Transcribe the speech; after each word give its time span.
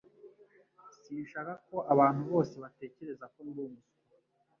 Sinshaka 1.03 1.53
ko 1.67 1.77
abantu 1.93 2.21
bose 2.31 2.53
batekereza 2.63 3.25
ko 3.33 3.39
ndi 3.47 3.59
umuswa 3.65 4.15